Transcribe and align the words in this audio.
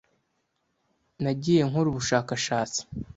Nagiye 1.21 1.61
nkora 1.69 1.87
ubushakashatsi. 1.89 2.81